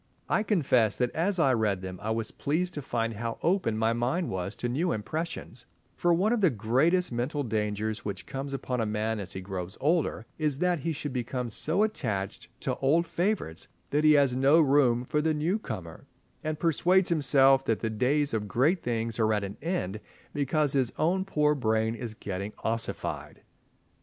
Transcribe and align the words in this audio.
I 0.27 0.41
confess 0.41 0.95
that 0.95 1.11
as 1.11 1.37
I 1.37 1.53
read 1.53 1.81
them 1.83 1.99
I 2.01 2.09
was 2.09 2.31
pleased 2.31 2.73
to 2.73 2.81
find 2.81 3.13
how 3.13 3.37
open 3.43 3.77
my 3.77 3.93
mind 3.93 4.29
was 4.31 4.55
to 4.55 4.67
new 4.67 4.91
impressions, 4.91 5.67
for 5.95 6.11
one 6.11 6.33
of 6.33 6.41
the 6.41 6.49
greatest 6.49 7.11
mental 7.11 7.43
dangers 7.43 8.03
which 8.03 8.25
comes 8.25 8.51
upon 8.51 8.81
a 8.81 8.85
man 8.87 9.19
as 9.19 9.33
he 9.33 9.41
grows 9.41 9.77
older 9.79 10.25
is 10.39 10.57
that 10.57 10.79
he 10.79 10.91
should 10.91 11.13
become 11.13 11.51
so 11.51 11.83
attached 11.83 12.47
to 12.61 12.75
old 12.77 13.05
favourites 13.05 13.67
that 13.91 14.03
he 14.03 14.13
has 14.13 14.35
no 14.35 14.59
room 14.59 15.03
for 15.03 15.21
the 15.21 15.35
new 15.35 15.59
comer, 15.59 16.07
and 16.43 16.57
persuades 16.59 17.09
himself 17.09 17.63
that 17.65 17.81
the 17.81 17.91
days 17.91 18.33
of 18.33 18.47
great 18.47 18.81
things 18.81 19.19
are 19.19 19.31
at 19.31 19.43
an 19.43 19.55
end 19.61 19.99
because 20.33 20.73
his 20.73 20.91
own 20.97 21.23
poor 21.25 21.53
brain 21.53 21.93
is 21.93 22.15
getting 22.15 22.53
ossified. 22.63 23.43